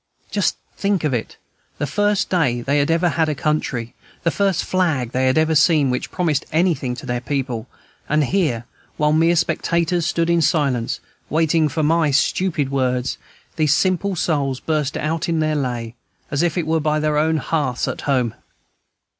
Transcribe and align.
Just 0.31 0.57
think 0.75 1.03
of 1.03 1.13
it! 1.13 1.37
the 1.77 1.85
first 1.85 2.27
day 2.27 2.59
they 2.61 2.79
had 2.79 2.89
ever 2.89 3.09
had 3.09 3.29
a 3.29 3.35
country, 3.35 3.93
the 4.23 4.31
first 4.31 4.63
flag 4.65 5.11
they 5.11 5.27
had 5.27 5.37
ever 5.37 5.53
seen 5.53 5.91
which 5.91 6.09
promised 6.09 6.43
anything 6.51 6.95
to 6.95 7.05
their 7.05 7.21
people, 7.21 7.67
and 8.09 8.23
here, 8.23 8.65
while 8.97 9.13
mere 9.13 9.35
spectators 9.35 10.07
stood 10.07 10.27
in 10.27 10.41
silence, 10.41 11.01
waiting 11.29 11.69
for 11.69 11.83
my 11.83 12.09
stupid 12.09 12.71
words, 12.71 13.19
these 13.57 13.75
simple 13.75 14.15
souls 14.15 14.59
burst 14.59 14.97
out 14.97 15.29
in 15.29 15.39
their 15.39 15.55
lay, 15.55 15.93
as 16.31 16.41
if 16.41 16.55
they 16.55 16.63
were 16.63 16.79
by 16.79 16.99
their 16.99 17.19
own 17.19 17.37
hearths 17.37 17.87
at 17.87 18.01
home! 18.01 18.33